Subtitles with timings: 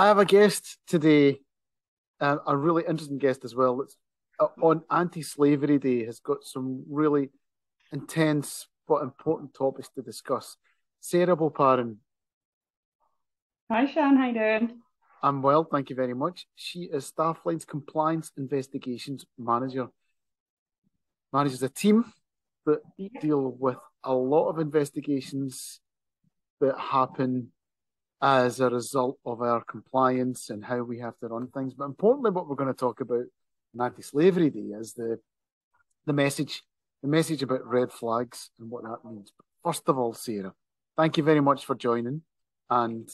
[0.00, 1.42] I have a guest today,
[2.22, 3.82] uh, a really interesting guest as well.
[3.82, 3.96] It's
[4.38, 6.06] uh, on Anti-Slavery Day.
[6.06, 7.28] Has got some really
[7.92, 10.56] intense but important topics to discuss.
[11.00, 11.96] Sarah Boparan.
[13.70, 14.16] Hi, Sean.
[14.16, 14.78] How you doing?
[15.22, 16.46] I'm well, thank you very much.
[16.54, 19.88] She is Staffline's Compliance Investigations Manager.
[21.30, 22.10] Manages a team
[22.64, 23.20] that yeah.
[23.20, 25.78] deal with a lot of investigations
[26.58, 27.52] that happen
[28.22, 31.74] as a result of our compliance and how we have to run things.
[31.74, 33.24] But importantly, what we're going to talk about
[33.78, 35.18] on Anti-Slavery Day is the
[36.06, 36.62] the message,
[37.02, 39.32] the message about red flags and what that means.
[39.36, 40.54] But first of all, Sarah,
[40.96, 42.22] thank you very much for joining,
[42.68, 43.08] and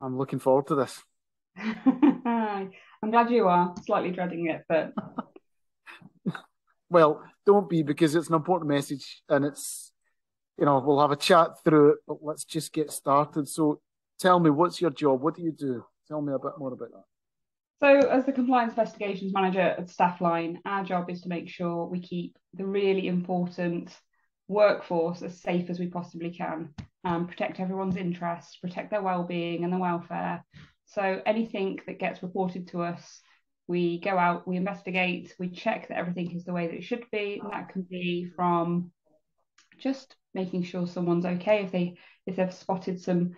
[0.00, 1.02] I'm looking forward to this.
[1.56, 3.74] I'm glad you are.
[3.84, 4.92] Slightly dreading it, but
[6.90, 9.92] well, don't be because it's an important message and it's
[10.58, 13.48] you know we'll have a chat through it, but let's just get started.
[13.48, 13.80] So,
[14.18, 15.22] tell me, what's your job?
[15.22, 15.84] What do you do?
[16.08, 17.04] Tell me a bit more about that.
[17.80, 22.00] So, as the compliance investigations manager at Staffline, our job is to make sure we
[22.00, 23.96] keep the really important
[24.48, 29.72] workforce as safe as we possibly can, and protect everyone's interests, protect their well-being and
[29.72, 30.44] their welfare.
[30.86, 33.20] So, anything that gets reported to us
[33.68, 37.04] we go out, we investigate, we check that everything is the way that it should
[37.12, 37.38] be.
[37.42, 38.90] And that can be from
[39.78, 41.64] just making sure someone's okay.
[41.64, 43.32] If they if they've spotted some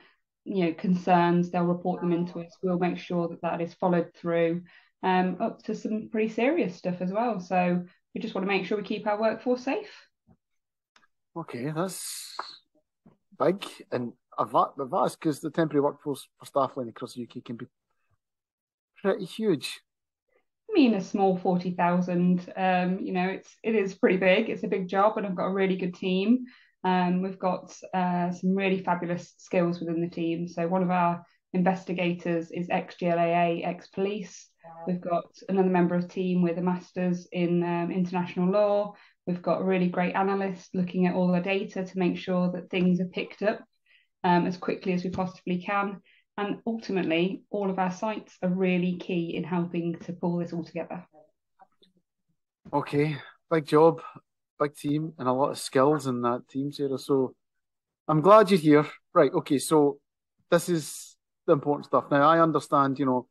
[0.44, 2.56] you know concerns, they'll report them into us.
[2.62, 4.62] We'll make sure that that is followed through,
[5.02, 7.40] um, up to some pretty serious stuff as well.
[7.40, 9.90] So we just want to make sure we keep our workforce safe.
[11.36, 12.36] Okay, that's
[13.38, 17.66] big and a vast because the temporary workforce for Staffline across the UK can be
[19.02, 19.80] pretty huge.
[20.70, 22.52] I mean, a small forty thousand.
[22.56, 24.48] Um, you know, it's it is pretty big.
[24.48, 26.46] It's a big job, and I've got a really good team.
[26.82, 30.48] Um, we've got uh, some really fabulous skills within the team.
[30.48, 34.48] So one of our investigators is ex GLAA, ex police.
[34.86, 38.94] We've got another member of team with a master's in um, international law.
[39.26, 42.70] We've got a really great analyst looking at all the data to make sure that
[42.70, 43.62] things are picked up
[44.24, 46.00] um, as quickly as we possibly can.
[46.36, 50.64] And ultimately, all of our sites are really key in helping to pull this all
[50.64, 51.06] together.
[52.72, 53.16] Okay,
[53.50, 54.00] big job,
[54.60, 56.98] big team, and a lot of skills in that team, Sarah.
[56.98, 57.34] So
[58.08, 58.86] I'm glad you're here.
[59.14, 59.98] Right, okay, so
[60.50, 61.16] this is
[61.46, 62.04] the important stuff.
[62.10, 63.26] Now, I understand, you know,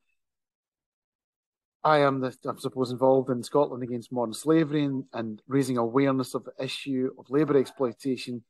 [1.84, 6.34] I am, the, I suppose, involved in Scotland against modern slavery and, and raising awareness
[6.34, 8.44] of the issue of labour exploitation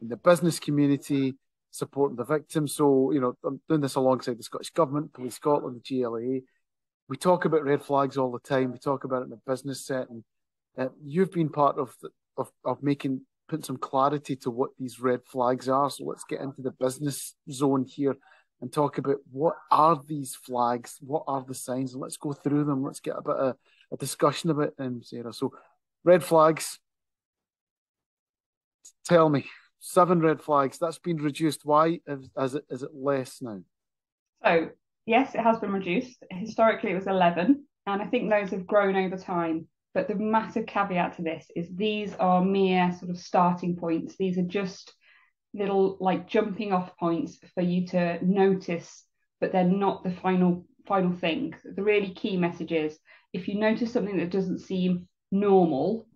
[0.00, 1.34] in the business community
[1.70, 2.74] supporting the victims.
[2.74, 6.40] So, you know, I'm doing this alongside the Scottish Government, Police Scotland, the GLA.
[7.08, 8.72] We talk about red flags all the time.
[8.72, 10.24] We talk about it in a business setting.
[10.78, 15.00] Uh, you've been part of, the, of of making put some clarity to what these
[15.00, 15.90] red flags are.
[15.90, 18.16] So let's get into the business zone here
[18.60, 22.64] and talk about what are these flags, what are the signs, and let's go through
[22.64, 22.82] them.
[22.82, 23.56] Let's get a bit of
[23.92, 25.32] a discussion about them, um, Sarah.
[25.32, 25.52] So,
[26.04, 26.78] red flags.
[29.04, 29.44] Tell me,
[29.78, 30.78] seven red flags.
[30.78, 31.60] That's been reduced.
[31.64, 33.60] Why is, it is it less now?
[34.42, 34.70] So
[35.04, 36.24] yes, it has been reduced.
[36.30, 39.66] Historically, it was eleven, and I think those have grown over time.
[39.96, 44.14] But the massive caveat to this is these are mere sort of starting points.
[44.18, 44.92] These are just
[45.54, 49.04] little like jumping off points for you to notice,
[49.40, 51.54] but they're not the final final thing.
[51.64, 52.98] The really key message is
[53.32, 56.06] if you notice something that doesn't seem normal,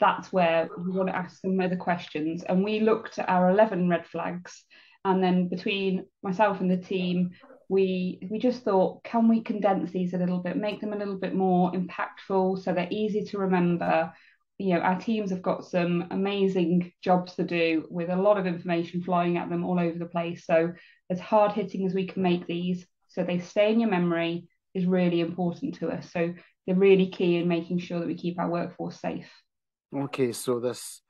[0.00, 2.42] that's where we want to ask some other questions.
[2.42, 4.64] And we looked at our 11 red flags.
[5.04, 7.30] And then between myself and the team,
[7.72, 11.16] we we just thought, can we condense these a little bit, make them a little
[11.18, 14.12] bit more impactful so they're easy to remember.
[14.58, 18.46] You know, our teams have got some amazing jobs to do with a lot of
[18.46, 20.44] information flying at them all over the place.
[20.44, 20.72] So
[21.08, 24.84] as hard hitting as we can make these, so they stay in your memory, is
[24.84, 26.12] really important to us.
[26.12, 26.34] So
[26.66, 29.30] they're really key in making sure that we keep our workforce safe.
[29.96, 31.00] Okay, so this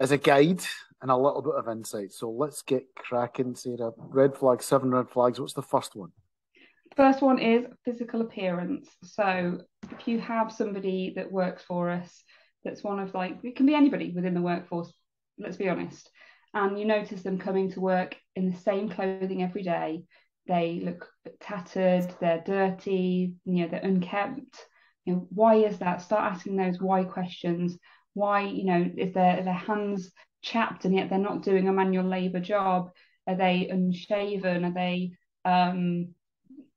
[0.00, 0.64] is a guide
[1.04, 2.14] and a little bit of insight.
[2.14, 3.92] So let's get cracking, Sarah.
[3.98, 5.38] Red flag, seven red flags.
[5.38, 6.08] What's the first one?
[6.96, 8.88] First one is physical appearance.
[9.02, 9.58] So
[9.90, 12.24] if you have somebody that works for us,
[12.64, 14.90] that's one of like, it can be anybody within the workforce,
[15.38, 16.08] let's be honest,
[16.54, 20.04] and you notice them coming to work in the same clothing every day,
[20.46, 21.06] they look
[21.38, 24.56] tattered, they're dirty, you know, they're unkempt
[25.04, 26.00] you know, why is that?
[26.00, 27.76] Start asking those why questions.
[28.14, 30.10] Why, you know, is their their hands
[30.44, 32.90] chapped and yet they're not doing a manual labour job?
[33.26, 34.64] Are they unshaven?
[34.64, 35.12] Are they
[35.44, 36.14] um,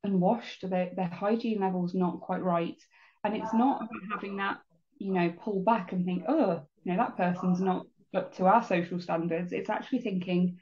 [0.04, 0.64] unwashed?
[0.64, 2.82] Are they, their hygiene levels not quite right?
[3.24, 4.58] And it's not about having that,
[4.98, 7.86] you know, pull back and think, oh, you know, that person's not
[8.16, 9.52] up to our social standards.
[9.52, 10.58] It's actually thinking,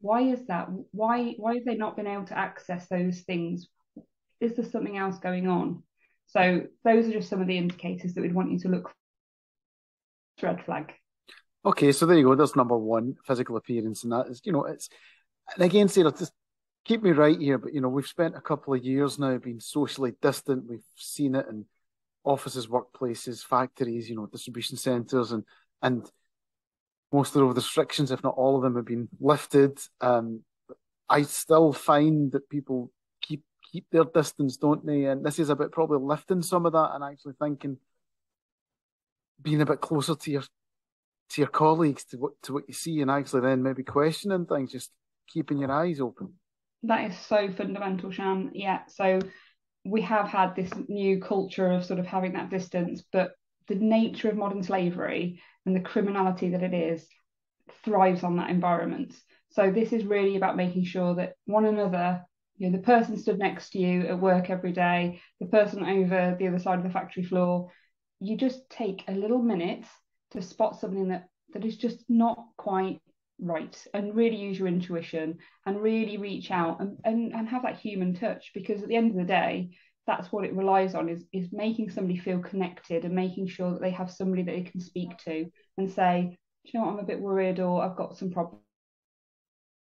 [0.00, 0.68] Why is that?
[0.92, 3.66] Why why have they not been able to access those things?
[4.40, 5.82] Is there something else going on?
[6.26, 10.46] So those are just some of the indicators that we'd want you to look for.
[10.46, 10.92] Red flag.
[11.66, 12.36] Okay, so there you go.
[12.36, 14.88] That's number one, physical appearance, and that is, you know, it's
[15.52, 16.32] and again, Sarah, just
[16.84, 19.58] keep me right here, but you know, we've spent a couple of years now being
[19.58, 20.70] socially distant.
[20.70, 21.64] We've seen it in
[22.22, 25.42] offices, workplaces, factories, you know, distribution centres, and
[25.82, 26.08] and
[27.12, 29.76] most of the restrictions, if not all of them, have been lifted.
[30.00, 30.42] Um,
[31.08, 33.42] I still find that people keep
[33.72, 35.06] keep their distance, don't they?
[35.06, 37.78] And this is about probably lifting some of that and actually thinking,
[39.42, 40.44] being a bit closer to your
[41.30, 44.72] to your colleagues, to what to what you see, and actually then maybe questioning things,
[44.72, 44.90] just
[45.28, 46.34] keeping your eyes open.
[46.82, 48.50] That is so fundamental, Shan.
[48.54, 48.80] Yeah.
[48.88, 49.20] So
[49.84, 53.32] we have had this new culture of sort of having that distance, but
[53.68, 57.06] the nature of modern slavery and the criminality that it is
[57.84, 59.14] thrives on that environment.
[59.50, 62.22] So this is really about making sure that one another,
[62.58, 66.36] you know, the person stood next to you at work every day, the person over
[66.38, 67.70] the other side of the factory floor,
[68.20, 69.84] you just take a little minute
[70.32, 73.00] to spot something that that is just not quite
[73.40, 77.78] right and really use your intuition and really reach out and, and, and have that
[77.78, 79.68] human touch because at the end of the day
[80.06, 83.80] that's what it relies on is is making somebody feel connected and making sure that
[83.80, 85.46] they have somebody that they can speak to
[85.76, 86.94] and say you know what?
[86.94, 88.62] I'm a bit worried or i've got some problems.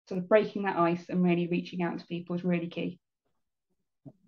[0.09, 2.99] Sort of breaking that ice and really reaching out to people is really key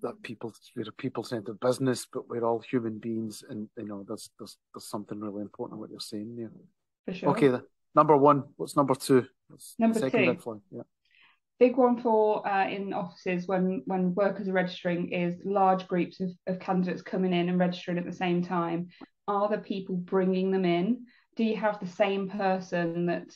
[0.05, 4.05] that people we're a people centered business but we're all human beings and you know
[4.07, 6.51] there's there's, there's something really important what you're saying there.
[7.05, 7.29] For sure.
[7.29, 7.59] Okay
[7.95, 9.25] number one what's number two?
[9.47, 10.37] What's number two.
[10.71, 10.81] yeah.
[11.57, 16.29] Big one for uh, in offices when when workers are registering is large groups of,
[16.47, 18.89] of candidates coming in and registering at the same time.
[19.27, 21.05] Are the people bringing them in?
[21.37, 23.27] Do you have the same person that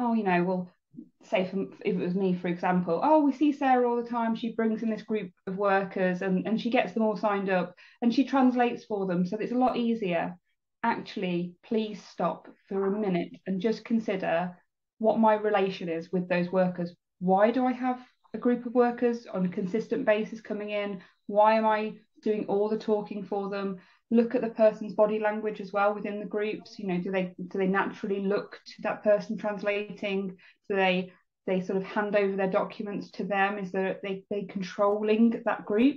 [0.00, 0.75] oh you know well
[1.22, 4.34] say for, if it was me for example oh we see sarah all the time
[4.34, 7.74] she brings in this group of workers and, and she gets them all signed up
[8.02, 10.34] and she translates for them so it's a lot easier
[10.82, 14.56] actually please stop for a minute and just consider
[14.98, 18.00] what my relation is with those workers why do I have
[18.34, 21.00] a group of workers on a consistent basis coming in?
[21.26, 23.78] Why am I doing all the talking for them?
[24.10, 26.78] Look at the person's body language as well within the groups.
[26.78, 30.36] You know, do they do they naturally look to that person translating?
[30.68, 31.12] Do they
[31.46, 33.58] they sort of hand over their documents to them?
[33.58, 35.96] Is there they they controlling that group?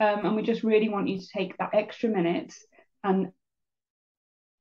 [0.00, 2.52] Um, and we just really want you to take that extra minute
[3.02, 3.30] and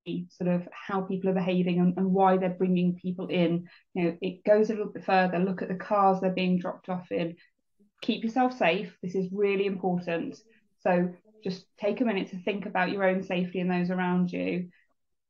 [0.06, 3.68] see sort of how people are behaving and, and, why they're bringing people in.
[3.94, 5.40] You know, it goes a little bit further.
[5.40, 7.36] Look at the cars they're being dropped off in.
[8.02, 8.96] Keep yourself safe.
[9.02, 10.38] This is really important.
[10.82, 11.14] So
[11.44, 14.70] just take a minute to think about your own safety and those around you.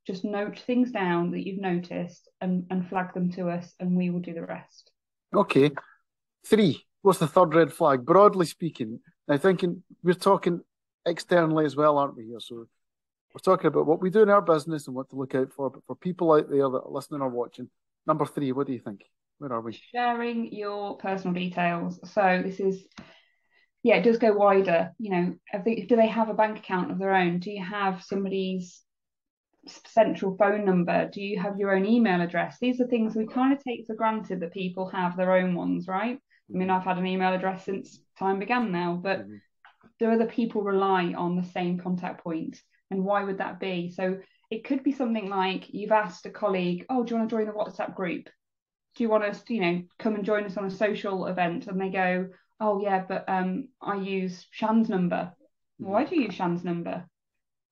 [0.06, 4.10] Just note things down that you've noticed and, and flag them to us, and we
[4.10, 4.92] will do the rest.
[5.34, 5.72] Okay.
[6.46, 6.84] Three.
[7.02, 8.06] What's the third red flag?
[8.06, 10.62] Broadly speaking, now thinking we're talking
[11.06, 12.40] externally as well, aren't we here?
[12.40, 12.56] So
[13.34, 15.70] we're talking about what we do in our business and what to look out for.
[15.70, 17.70] But for people out there that are listening or watching,
[18.06, 19.04] number three, what do you think?
[19.40, 19.80] Where are we?
[19.94, 22.00] Sharing your personal details.
[22.14, 22.84] So this is,
[23.84, 24.92] yeah, it does go wider.
[24.98, 25.36] You know,
[25.66, 27.40] do they have a bank account of their own?
[27.40, 28.82] Do you have somebody's
[29.88, 31.10] central phone number?
[31.12, 32.58] Do you have your own email address?
[32.60, 35.88] These are things we kind of take for granted that people have their own ones,
[35.88, 36.18] right?
[36.18, 36.78] I mean, mm-hmm.
[36.78, 39.36] I've had an email address since time began now, but mm-hmm.
[40.00, 42.62] do other people rely on the same contact point?
[42.94, 43.92] and why would that be?
[43.92, 47.36] So it could be something like you've asked a colleague, oh, do you want to
[47.36, 48.30] join the WhatsApp group?
[48.96, 51.68] Do you want us to, you know, come and join us on a social event?
[51.68, 52.30] And they go,
[52.64, 55.34] oh yeah, but um, I use Shan's number.
[55.78, 57.06] Why do you use Shan's number?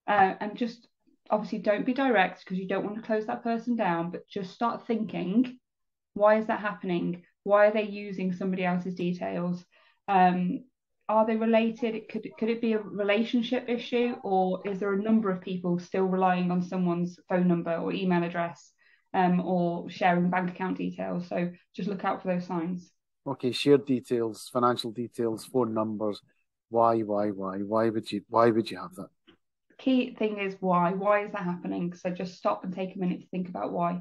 [0.06, 0.86] Uh, and just
[1.30, 4.52] obviously don't be direct because you don't want to close that person down, but just
[4.52, 5.58] start thinking,
[6.12, 7.22] why is that happening?
[7.44, 9.64] Why are they using somebody else's details?
[10.08, 10.64] Um,
[11.08, 12.08] are they related?
[12.10, 16.04] Could could it be a relationship issue, or is there a number of people still
[16.04, 18.72] relying on someone's phone number or email address,
[19.14, 21.28] um, or sharing bank account details?
[21.28, 22.92] So just look out for those signs.
[23.26, 26.20] Okay, shared details, financial details, phone numbers.
[26.70, 27.58] Why, why, why?
[27.58, 28.22] Why would you?
[28.28, 29.08] Why would you have that?
[29.78, 30.92] Key thing is why.
[30.92, 31.94] Why is that happening?
[31.94, 34.00] So just stop and take a minute to think about why.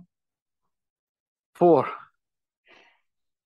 [1.54, 1.88] Four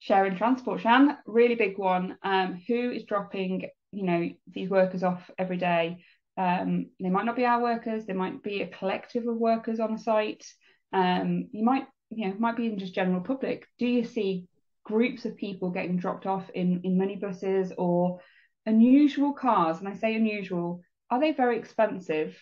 [0.06, 0.82] sharing transport.
[0.82, 2.16] Shan, really big one.
[2.22, 6.04] Um, who is dropping, you know, these workers off every day?
[6.38, 8.06] Um, they might not be our workers.
[8.06, 10.46] They might be a collective of workers on a site.
[10.94, 13.66] Um, you might, you know, might be in just general public.
[13.80, 14.46] Do you see
[14.86, 18.20] groups of people getting dropped off in in minibuses or
[18.66, 19.80] unusual cars?
[19.80, 20.82] And I say unusual.
[21.10, 22.38] Are they very expensive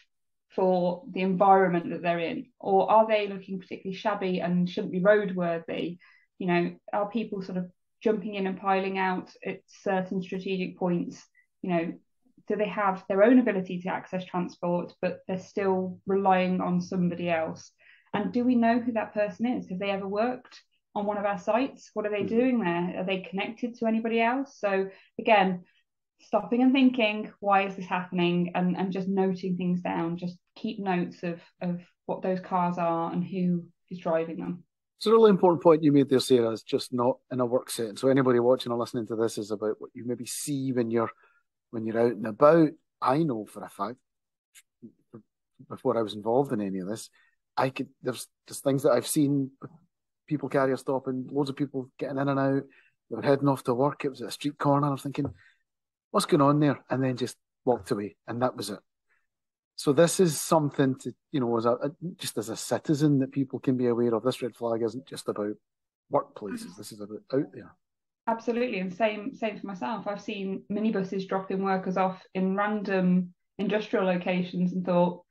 [0.56, 5.02] for the environment that they're in, or are they looking particularly shabby and shouldn't be
[5.02, 5.98] roadworthy?
[6.44, 7.70] you know, are people sort of
[8.02, 11.26] jumping in and piling out at certain strategic points,
[11.62, 11.94] you know,
[12.50, 17.30] do they have their own ability to access transport, but they're still relying on somebody
[17.30, 17.72] else?
[18.14, 19.70] And do we know who that person is?
[19.70, 20.62] Have they ever worked
[20.96, 21.90] on one of our sites?
[21.94, 22.38] What are they mm-hmm.
[22.40, 23.00] doing there?
[23.00, 24.58] Are they connected to anybody else?
[24.60, 25.64] So again,
[26.20, 28.52] stopping and thinking, why is this happening?
[28.56, 30.18] And and just noting things down.
[30.18, 34.64] Just keep notes of of what those cars are and who is driving them.
[34.98, 36.52] It's a really important point you made there, Sarah.
[36.52, 37.98] It's just not in a work setting.
[37.98, 41.12] So anybody watching or listening to this is about what you maybe see when you're
[41.72, 42.70] when you're out and about.
[43.02, 43.98] I know for a fact,
[45.70, 47.10] before I was involved in any of this,
[47.58, 49.52] I could there's just things that I've seen
[50.28, 52.64] people carrier stopping, loads of people getting in and out.
[53.10, 54.06] They were heading off to work.
[54.06, 54.88] It was at a street corner.
[54.88, 55.34] I'm thinking,
[56.12, 56.84] what's going on there?
[56.90, 58.80] And then just walked away, and that was it.
[59.76, 61.78] So this is something to you know, as a
[62.18, 64.24] just as a citizen that people can be aware of.
[64.24, 65.56] This red flag isn't just about
[66.12, 66.76] workplaces.
[66.78, 67.76] This is about out there.
[68.28, 70.08] Absolutely, and same same for myself.
[70.08, 75.23] I've seen minibuses dropping workers off in random industrial locations and thought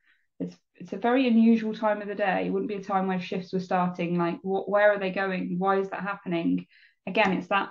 [0.75, 2.45] it's a very unusual time of the day.
[2.45, 4.17] It wouldn't be a time where shifts were starting.
[4.17, 5.55] Like, what, where are they going?
[5.59, 6.65] Why is that happening?
[7.07, 7.69] Again, it's that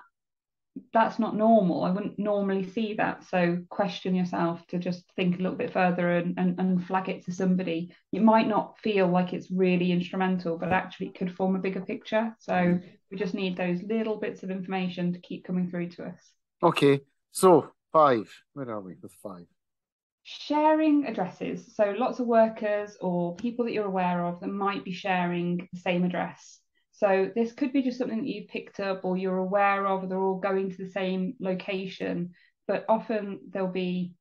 [0.92, 1.84] that's not normal.
[1.84, 3.24] I wouldn't normally see that.
[3.24, 7.24] So question yourself to just think a little bit further and, and, and flag it
[7.26, 7.94] to somebody.
[8.10, 11.82] You might not feel like it's really instrumental, but actually it could form a bigger
[11.82, 12.34] picture.
[12.38, 12.86] So mm-hmm.
[13.10, 16.32] we just need those little bits of information to keep coming through to us.
[16.62, 17.00] Okay.
[17.32, 18.32] So five.
[18.54, 19.46] Where are we with five?
[20.24, 21.74] Sharing addresses.
[21.74, 25.80] So lots of workers or people that you're aware of that might be sharing the
[25.80, 26.60] same address.
[26.92, 30.22] So this could be just something that you've picked up or you're aware of, they're
[30.22, 32.30] all going to the same location.
[32.68, 34.14] But often there'll be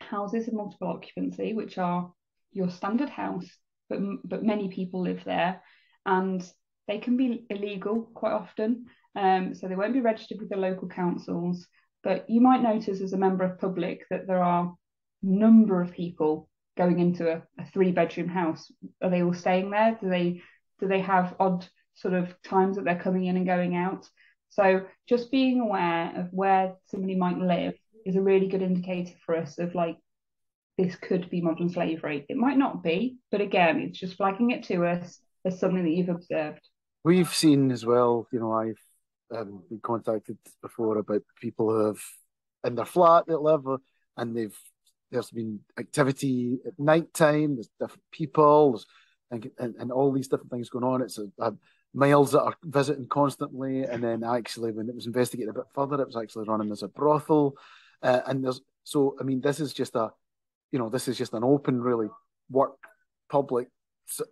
[0.00, 2.10] houses of multiple occupancy, which are
[2.52, 3.46] your standard house,
[3.88, 5.60] but but many people live there,
[6.06, 6.42] and
[6.86, 8.86] they can be illegal quite often.
[9.14, 11.66] Um, so they won't be registered with the local councils.
[12.02, 14.74] But you might notice as a member of public that there are
[15.22, 18.70] number of people going into a, a three bedroom house.
[19.02, 19.98] Are they all staying there?
[20.00, 20.42] Do they
[20.80, 21.66] do they have odd
[21.98, 24.08] sort of times that they're coming in and going out.
[24.50, 27.74] So just being aware of where somebody might live
[28.06, 29.96] is a really good indicator for us of like
[30.78, 32.24] this could be modern slavery.
[32.28, 35.90] It might not be, but again, it's just flagging it to us as something that
[35.90, 36.60] you've observed.
[37.04, 42.00] We've seen as well, you know, I've um, been contacted before about people who have
[42.64, 43.64] in their flat that live
[44.16, 44.58] and they've
[45.10, 48.80] there's been activity at night time, there's different people,
[49.30, 51.02] and, and, and all these different things going on.
[51.02, 51.52] It's a, a
[51.94, 56.00] males that are visiting constantly, and then actually when it was investigated a bit further,
[56.00, 57.54] it was actually running as a brothel,
[58.02, 60.10] uh, and there's so I mean this is just a,
[60.72, 62.08] you know, this is just an open really
[62.50, 62.76] work
[63.30, 63.68] public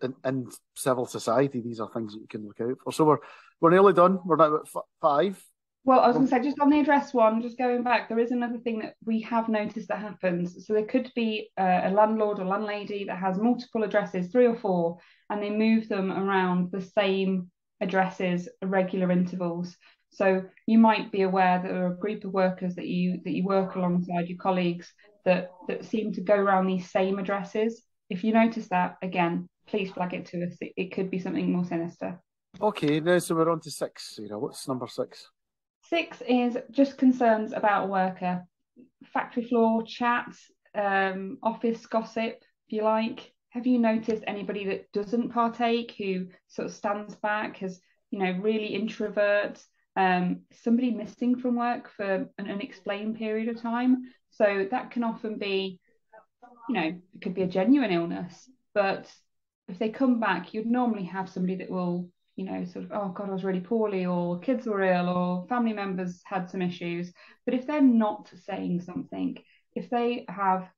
[0.01, 1.61] and, in civil society.
[1.61, 2.93] These are things that you can look out for.
[2.93, 3.19] So we're
[3.61, 4.21] we're nearly done.
[4.25, 5.43] We're now at f- five.
[5.87, 8.19] Well, I was going to say, just on the address one, just going back, there
[8.19, 10.67] is another thing that we have noticed that happens.
[10.67, 14.57] So there could be a, a landlord or landlady that has multiple addresses, three or
[14.57, 14.99] four,
[15.31, 19.77] and they move them around the same addresses at regular intervals.
[20.11, 23.33] So you might be aware that there are a group of workers that you that
[23.33, 24.93] you work alongside your colleagues
[25.25, 27.81] that that seem to go around these same addresses.
[28.11, 30.57] If you notice that, again, please flag it to us.
[30.61, 32.19] It, it could be something more sinister.
[32.61, 34.19] Okay, now so we're on to six.
[34.21, 35.29] You know, what's number six?
[35.89, 38.45] Six is just concerns about a worker,
[39.13, 40.27] factory floor chat,
[40.75, 43.33] um, office gossip, if you like.
[43.51, 48.33] Have you noticed anybody that doesn't partake, who sort of stands back, has you know
[48.41, 49.63] really introvert,
[49.95, 54.05] um, somebody missing from work for an unexplained period of time?
[54.31, 55.81] So that can often be,
[56.69, 59.11] you know, it could be a genuine illness, but
[59.69, 63.09] if they come back, you'd normally have somebody that will you know, sort of, oh
[63.09, 67.13] God, I was really poorly, or kids were ill, or family members had some issues.
[67.45, 69.39] But if they're not saying something,
[69.75, 70.69] if they have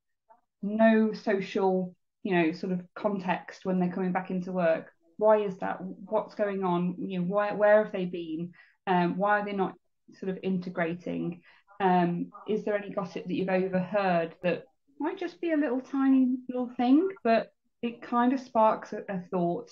[0.63, 5.59] no social, you know, sort of context when they're coming back into work, why is
[5.59, 5.81] that?
[5.81, 6.95] What's going on?
[6.99, 8.53] You know, why, where have they been?
[8.87, 9.75] Um, why are they not
[10.15, 11.43] sort of integrating?
[11.81, 14.65] Um, is there any gossip that you've overheard that
[15.01, 19.21] might just be a little tiny little thing, but it kind of sparks a, a
[19.31, 19.71] thought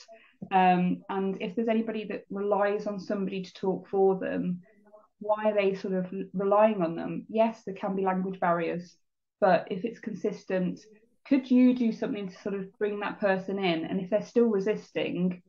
[0.50, 4.60] um, and if there's anybody that relies on somebody to talk for them,
[5.18, 7.26] why are they sort of relying on them?
[7.28, 8.96] Yes, there can be language barriers,
[9.40, 10.80] but if it's consistent,
[11.26, 13.84] could you do something to sort of bring that person in?
[13.86, 15.42] And if they're still resisting,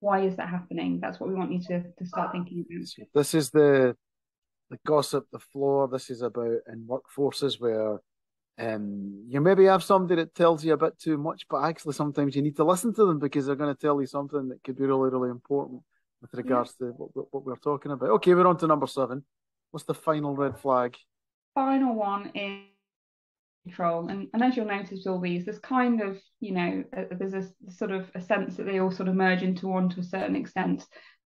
[0.00, 1.00] why is that happening?
[1.00, 3.08] That's what we want you to, to start thinking about.
[3.14, 3.96] This is the
[4.70, 5.88] the gossip, the floor.
[5.88, 8.00] This is about in workforces where
[8.58, 12.34] um, you maybe have somebody that tells you a bit too much, but actually sometimes
[12.34, 14.76] you need to listen to them because they're going to tell you something that could
[14.76, 15.82] be really, really important.
[16.20, 16.88] with regards yeah.
[16.88, 18.10] to what, what we're talking about.
[18.10, 19.24] Okay, we're on to number seven.
[19.70, 20.96] What's the final red flag?
[21.54, 22.62] Final one is
[23.64, 27.34] control, and, and as you'll notice, all these, there's kind of you know a, there's
[27.34, 30.04] a sort of a sense that they all sort of merge into one to a
[30.04, 30.84] certain extent.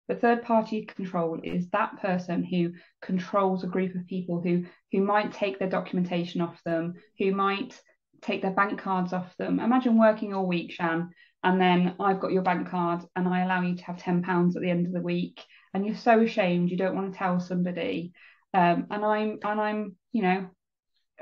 [0.08, 5.02] But third party control is that person who controls a group of people who who
[5.02, 7.80] might take their documentation off them, who might
[8.22, 9.60] take their bank cards off them.
[9.60, 11.10] Imagine working all week, Shan,
[11.44, 14.56] and then I've got your bank card and I allow you to have ten pounds
[14.56, 15.44] at the end of the week,
[15.74, 18.14] and you're so ashamed you don't want to tell somebody.
[18.54, 20.50] Um, and I'm and I'm you know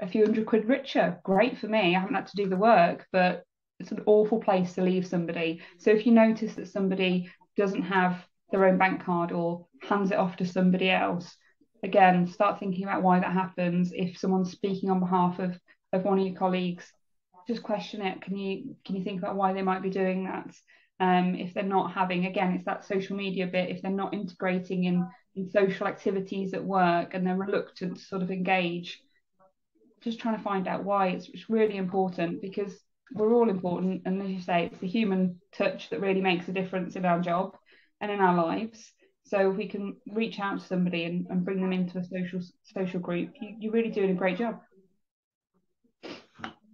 [0.01, 1.19] a few hundred quid richer.
[1.23, 1.95] Great for me.
[1.95, 3.43] I haven't had to do the work, but
[3.79, 5.61] it's an awful place to leave somebody.
[5.77, 10.17] So if you notice that somebody doesn't have their own bank card or hands it
[10.17, 11.35] off to somebody else,
[11.83, 13.91] again, start thinking about why that happens.
[13.93, 15.59] If someone's speaking on behalf of
[15.91, 16.85] of one of your colleagues,
[17.47, 18.21] just question it.
[18.21, 20.51] Can you can you think about why they might be doing that?
[21.01, 23.69] Um, if they're not having, again, it's that social media bit.
[23.69, 28.21] If they're not integrating in in social activities at work and they're reluctant to sort
[28.21, 28.99] of engage,
[30.01, 31.07] just trying to find out why.
[31.07, 32.77] It's, it's really important because
[33.13, 36.53] we're all important, and as you say, it's the human touch that really makes a
[36.53, 37.55] difference in our job
[38.01, 38.91] and in our lives.
[39.25, 42.41] So if we can reach out to somebody and, and bring them into a social
[42.63, 44.59] social group, you, you're really doing a great job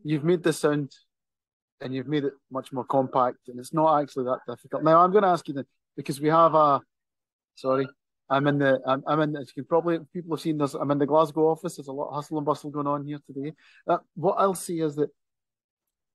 [0.05, 0.96] you've made this sound
[1.82, 4.84] and you've made it much more compact and it's not actually that difficult.
[4.84, 5.65] Now I'm going to ask you then
[5.98, 6.79] because we have a
[7.55, 7.88] sorry,
[8.29, 10.75] I'm in the I'm, I'm in as you can probably people have seen this.
[10.75, 11.75] I'm in the Glasgow office.
[11.75, 13.53] There's a lot of hustle and bustle going on here today.
[13.88, 15.10] Uh, what I'll see is that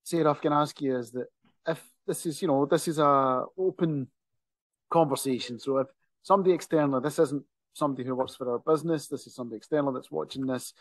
[0.05, 1.27] Sarah, I can ask you is that
[1.67, 4.07] if this is you know this is a open
[4.91, 5.59] conversation.
[5.59, 5.87] So if
[6.23, 7.45] somebody external, this isn't
[7.75, 9.07] somebody who works for our business.
[9.07, 10.73] This is somebody external that's watching this.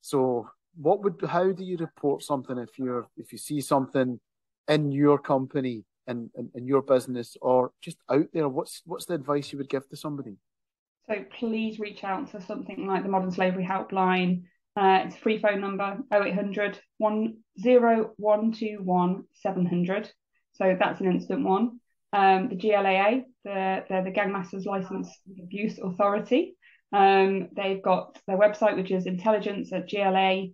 [0.00, 4.20] So what would how do you report something if you're if you see something
[4.68, 9.06] in your company and in, in, in, your business or just out there what's what's
[9.06, 10.36] the advice you would give to somebody
[11.08, 14.42] so please reach out to something like the modern slavery helpline
[14.76, 20.12] uh, it's a free phone number 0800 10121 700
[20.52, 21.78] so that's an instant one
[22.14, 25.10] um, the GLAA the, the the Gang Masters License
[25.42, 26.56] Abuse Authority
[26.94, 30.52] um, they've got their website, which is intelligence at gla.gsi.gov.uk.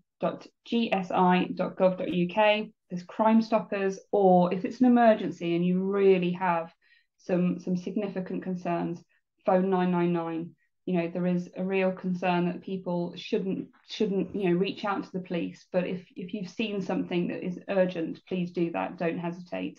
[2.89, 6.73] There's Crime Stoppers, or if it's an emergency and you really have
[7.19, 9.05] some some significant concerns,
[9.45, 10.55] phone 999.
[10.87, 15.05] You know, there is a real concern that people shouldn't shouldn't you know reach out
[15.05, 15.67] to the police.
[15.71, 18.97] But if if you've seen something that is urgent, please do that.
[18.97, 19.79] Don't hesitate.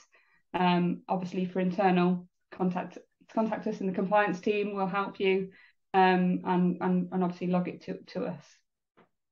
[0.54, 2.98] Um, obviously, for internal contact
[3.34, 4.76] contact us in the compliance team.
[4.76, 5.50] We'll help you
[5.94, 8.44] um, and, and, and obviously log it to, to us.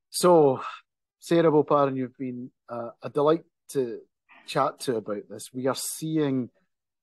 [0.10, 0.62] So,
[1.19, 3.99] Sarah Boparan, you've been uh, a delight to
[4.47, 5.49] chat to about this.
[5.53, 6.49] We are seeing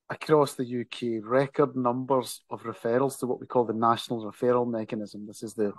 [0.08, 5.26] across the UK record numbers of referrals to what we call the national referral mechanism.
[5.26, 5.72] This is the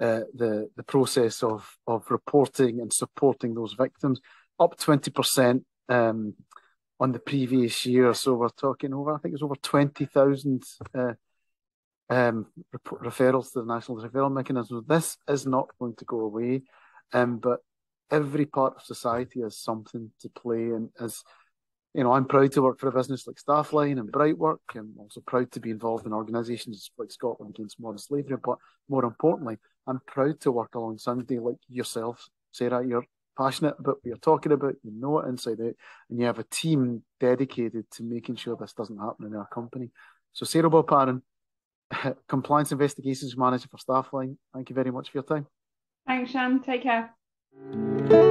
[0.00, 4.20] uh, the the process of of reporting and supporting those victims
[4.60, 6.34] up twenty percent um,
[7.00, 8.12] on the previous year.
[8.14, 11.14] So we're talking over I think it's over twenty thousand uh,
[12.10, 14.84] um, referrals to the national referral mechanism.
[14.86, 16.62] This is not going to go away,
[17.12, 17.60] um, but
[18.10, 20.70] every part of society has something to play.
[20.70, 21.22] And as
[21.94, 24.58] you know, I'm proud to work for a business like Staffline and Brightwork.
[24.74, 28.36] I'm also proud to be involved in organisations like Scotland Against Modern Slavery.
[28.42, 28.58] But
[28.88, 29.56] more importantly,
[29.86, 32.86] I'm proud to work alongside somebody like yourself, Sarah.
[32.86, 33.06] You're
[33.38, 35.74] passionate about what you're talking about, you know it inside out,
[36.10, 39.90] and you have a team dedicated to making sure this doesn't happen in our company.
[40.32, 41.22] So, Sarah Boparan,
[42.28, 44.36] Compliance Investigations Manager for Staffline.
[44.52, 45.46] Thank you very much for your time.
[46.06, 46.60] Thanks, Shan.
[46.60, 48.27] Take care.